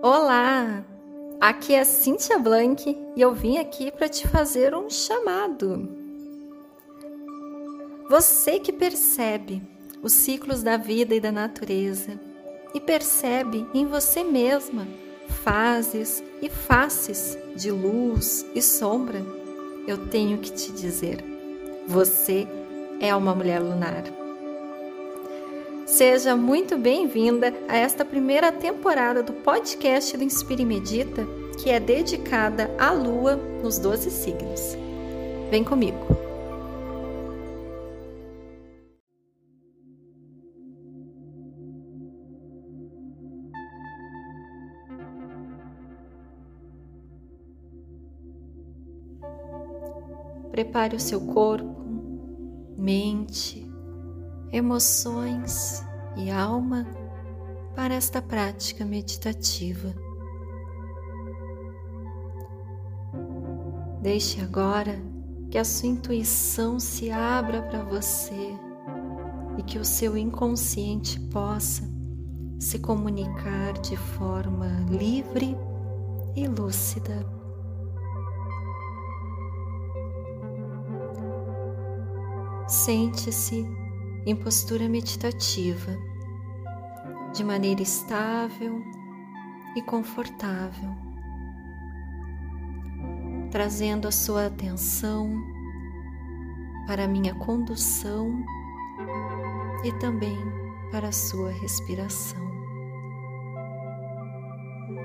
Olá! 0.00 0.84
Aqui 1.40 1.74
é 1.74 1.82
Cíntia 1.82 2.38
Blank 2.38 2.96
e 3.16 3.20
eu 3.20 3.34
vim 3.34 3.58
aqui 3.58 3.90
para 3.90 4.08
te 4.08 4.28
fazer 4.28 4.72
um 4.72 4.88
chamado. 4.88 5.88
Você 8.08 8.60
que 8.60 8.72
percebe 8.72 9.60
os 10.00 10.12
ciclos 10.12 10.62
da 10.62 10.76
vida 10.76 11.16
e 11.16 11.20
da 11.20 11.32
natureza 11.32 12.18
e 12.72 12.80
percebe 12.80 13.66
em 13.74 13.86
você 13.86 14.22
mesma 14.22 14.86
fases 15.42 16.22
e 16.40 16.48
faces 16.48 17.36
de 17.56 17.72
luz 17.72 18.46
e 18.54 18.62
sombra, 18.62 19.20
eu 19.84 20.06
tenho 20.06 20.38
que 20.38 20.52
te 20.52 20.70
dizer: 20.70 21.24
você 21.88 22.46
é 23.00 23.12
uma 23.16 23.34
mulher 23.34 23.60
lunar. 23.60 24.17
Seja 25.88 26.36
muito 26.36 26.76
bem-vinda 26.76 27.52
a 27.66 27.74
esta 27.74 28.04
primeira 28.04 28.52
temporada 28.52 29.22
do 29.22 29.32
podcast 29.32 30.14
do 30.18 30.22
Inspire 30.22 30.62
e 30.62 30.66
Medita, 30.66 31.26
que 31.58 31.70
é 31.70 31.80
dedicada 31.80 32.70
à 32.78 32.90
Lua 32.90 33.36
nos 33.36 33.78
12 33.78 34.10
signos. 34.10 34.76
Vem 35.50 35.64
comigo! 35.64 35.96
Prepare 50.52 50.96
o 50.96 51.00
seu 51.00 51.20
corpo, 51.22 51.82
mente, 52.76 53.66
emoções 54.52 55.87
e 56.18 56.30
alma 56.30 56.86
para 57.74 57.94
esta 57.94 58.20
prática 58.20 58.84
meditativa. 58.84 59.94
Deixe 64.02 64.40
agora 64.40 65.00
que 65.50 65.58
a 65.58 65.64
sua 65.64 65.88
intuição 65.88 66.78
se 66.78 67.10
abra 67.10 67.62
para 67.62 67.82
você 67.82 68.54
e 69.56 69.62
que 69.62 69.78
o 69.78 69.84
seu 69.84 70.16
inconsciente 70.16 71.18
possa 71.28 71.88
se 72.58 72.78
comunicar 72.78 73.74
de 73.74 73.96
forma 73.96 74.66
livre 74.90 75.56
e 76.34 76.46
lúcida. 76.46 77.26
Sente-se 82.66 83.64
em 84.26 84.36
postura 84.36 84.88
meditativa, 84.88 85.96
de 87.38 87.44
maneira 87.44 87.80
estável 87.80 88.82
e 89.76 89.82
confortável, 89.82 90.90
trazendo 93.52 94.08
a 94.08 94.10
sua 94.10 94.46
atenção 94.46 95.40
para 96.88 97.04
a 97.04 97.08
minha 97.08 97.32
condução 97.36 98.44
e 99.84 99.92
também 100.00 100.36
para 100.90 101.10
a 101.10 101.12
sua 101.12 101.52
respiração. 101.52 102.44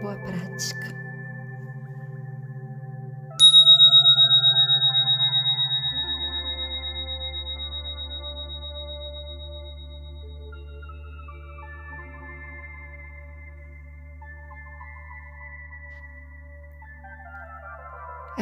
Boa 0.02 0.16
prática. 0.16 1.03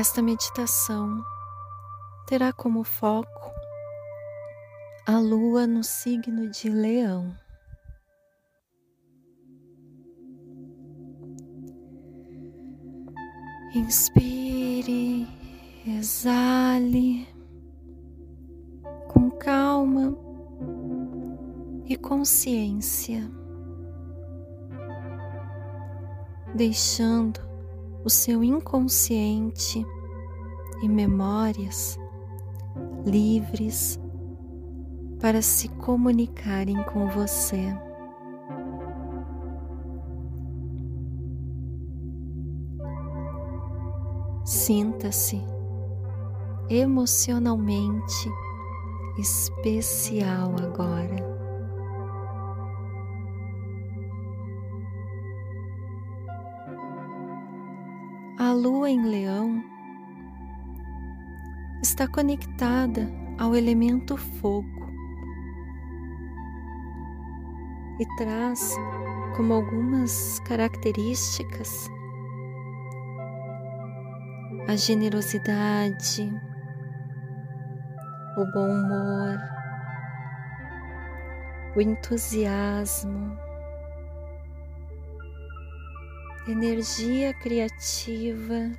Esta 0.01 0.19
meditação 0.19 1.23
terá 2.25 2.51
como 2.51 2.83
foco 2.83 3.51
a 5.05 5.19
lua 5.19 5.67
no 5.67 5.83
signo 5.83 6.49
de 6.49 6.69
Leão. 6.69 7.37
Inspire, 13.75 15.27
exale 15.85 17.27
com 19.07 19.29
calma 19.29 20.17
e 21.85 21.95
consciência, 21.95 23.21
deixando 26.55 27.50
o 28.03 28.09
seu 28.09 28.43
inconsciente 28.43 29.85
e 30.81 30.89
memórias 30.89 31.99
livres 33.05 33.99
para 35.19 35.41
se 35.41 35.67
comunicarem 35.69 36.81
com 36.83 37.07
você. 37.09 37.75
Sinta-se 44.43 45.41
emocionalmente 46.69 48.29
especial 49.17 50.55
agora. 50.57 51.40
Lua 58.61 58.91
em 58.91 59.03
leão 59.03 59.63
está 61.81 62.07
conectada 62.07 63.11
ao 63.39 63.55
elemento 63.55 64.15
fogo 64.15 64.87
e 67.99 68.05
traz 68.17 68.75
como 69.35 69.55
algumas 69.55 70.39
características 70.41 71.89
a 74.67 74.75
generosidade, 74.75 76.31
o 78.37 78.45
bom 78.53 78.69
humor, 78.69 79.39
o 81.75 81.81
entusiasmo 81.81 83.50
energia 86.47 87.33
criativa. 87.33 88.71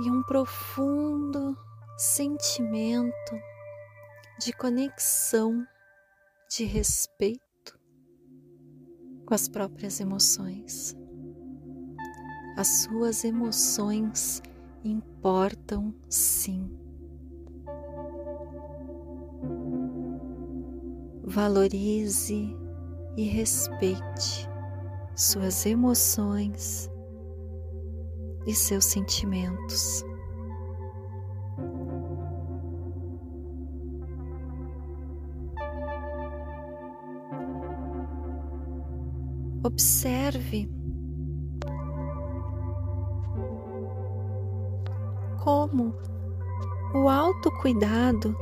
E 0.00 0.10
um 0.10 0.22
profundo 0.22 1.56
sentimento 1.96 3.40
de 4.38 4.52
conexão, 4.52 5.66
de 6.48 6.64
respeito 6.64 7.42
com 9.26 9.34
as 9.34 9.48
próprias 9.48 10.00
emoções. 10.00 10.96
As 12.56 12.82
suas 12.82 13.24
emoções 13.24 14.40
importam 14.84 15.94
sim. 16.08 16.87
Valorize 21.28 22.56
e 23.16 23.24
respeite 23.24 24.48
suas 25.14 25.66
emoções 25.66 26.90
e 28.46 28.54
seus 28.54 28.86
sentimentos. 28.86 30.02
Observe 39.62 40.70
como 45.44 45.94
o 46.94 47.08
autocuidado 47.08 48.34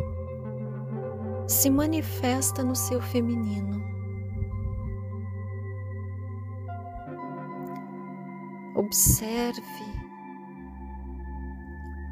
se 1.46 1.70
manifesta 1.70 2.62
no 2.62 2.74
seu 2.74 3.00
feminino. 3.00 3.84
Observe 8.74 9.62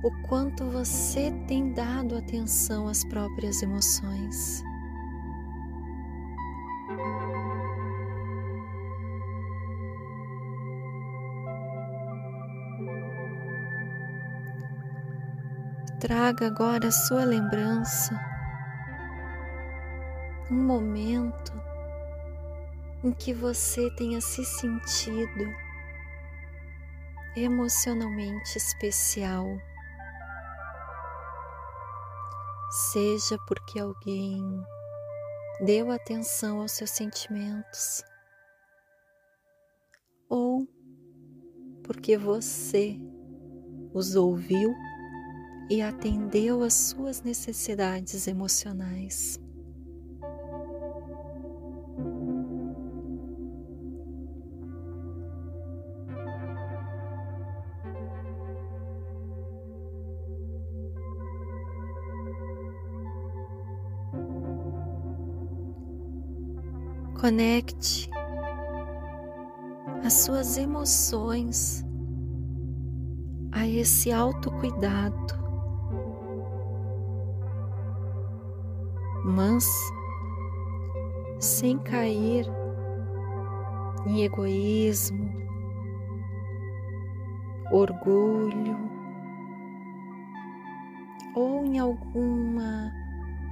o 0.05 0.11
quanto 0.29 0.65
você 0.71 1.31
tem 1.47 1.73
dado 1.73 2.17
atenção 2.17 2.89
às 2.89 3.05
próprias 3.05 3.63
emoções. 3.63 4.63
Traga 16.01 16.47
agora 16.47 16.89
a 16.89 16.93
sua 16.93 17.25
lembrança 17.25 18.34
um 20.55 20.63
momento 20.63 21.53
em 23.03 23.13
que 23.13 23.35
você 23.35 23.91
tenha 23.97 24.21
se 24.21 24.45
sentido 24.45 25.53
emocionalmente 27.37 28.57
especial. 28.57 29.45
Seja 32.93 33.37
porque 33.49 33.81
alguém 33.81 34.41
deu 35.61 35.91
atenção 35.91 36.61
aos 36.61 36.73
seus 36.73 36.91
sentimentos 36.91 38.05
ou 40.29 40.67
porque 41.83 42.17
você 42.17 42.97
os 43.93 44.15
ouviu 44.15 44.73
e 45.69 45.83
atendeu 45.83 46.63
às 46.63 46.75
suas 46.75 47.23
necessidades 47.23 48.27
emocionais. 48.27 49.44
Conecte 67.25 68.11
as 70.05 70.13
suas 70.13 70.59
emoções 70.59 71.83
a 73.51 73.67
esse 73.67 74.13
autocuidado, 74.13 75.35
mas 79.25 79.65
sem 81.41 81.79
cair 81.79 82.45
em 84.07 84.25
egoísmo, 84.25 85.33
orgulho 87.73 88.77
ou 91.35 91.65
em 91.65 91.79
alguma 91.79 92.93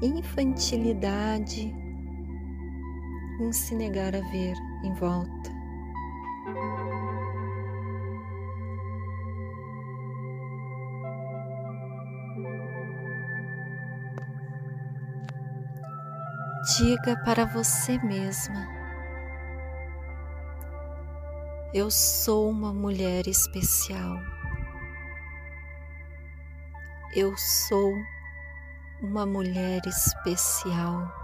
infantilidade 0.02 1.81
em 3.40 3.52
se 3.52 3.74
negar 3.74 4.14
a 4.14 4.20
ver 4.20 4.54
em 4.82 4.92
volta. 4.94 5.62
Diga 16.76 17.16
para 17.24 17.44
você 17.44 17.98
mesma: 17.98 18.68
Eu 21.74 21.90
sou 21.90 22.50
uma 22.50 22.72
mulher 22.72 23.26
especial. 23.26 24.16
Eu 27.14 27.36
sou 27.36 27.92
uma 29.02 29.26
mulher 29.26 29.82
especial. 29.86 31.21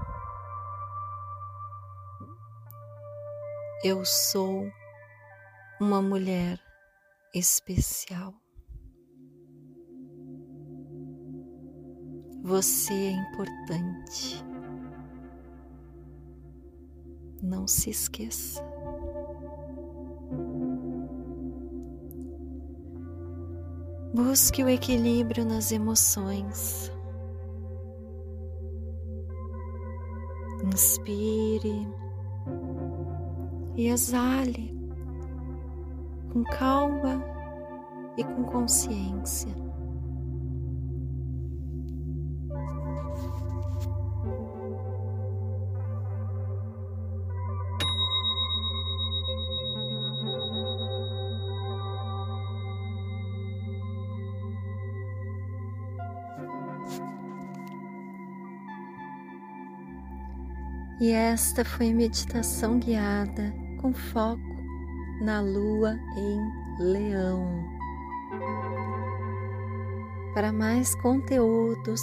Eu 3.85 4.05
sou 4.05 4.69
uma 5.81 6.03
mulher 6.03 6.59
especial. 7.33 8.35
Você 12.43 12.93
é 12.93 13.11
importante. 13.13 14.45
Não 17.41 17.69
se 17.69 17.91
esqueça. 17.91 18.61
Busque 24.13 24.65
o 24.65 24.69
equilíbrio 24.69 25.45
nas 25.45 25.71
emoções. 25.71 26.91
Inspire 30.65 32.08
e 33.79 33.87
exale 33.87 34.77
com 36.33 36.43
calma 36.43 37.25
e 38.17 38.25
com 38.25 38.43
consciência. 38.43 39.57
E 61.01 61.13
esta 61.13 61.65
foi 61.65 61.95
meditação 61.95 62.81
guiada 62.81 63.68
com 63.81 63.93
foco 63.93 64.57
na 65.21 65.41
lua 65.41 65.99
em 66.17 66.41
Leão. 66.79 67.65
Para 70.35 70.53
mais 70.53 70.95
conteúdos 70.97 72.01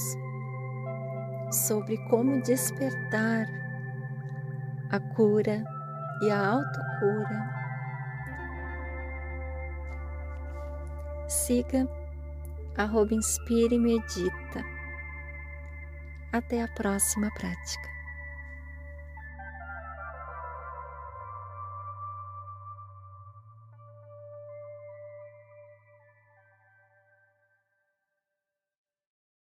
sobre 1.52 1.98
como 2.10 2.42
despertar 2.42 3.48
a 4.92 5.00
cura 5.16 5.64
e 6.22 6.32
a 6.32 6.48
autocura, 6.48 7.56
siga 11.28 11.88
arroba 12.78 13.14
Inspire 13.14 13.78
Medita. 13.78 14.64
Até 16.34 16.62
a 16.62 16.68
próxima 16.68 17.32
prática. 17.32 17.95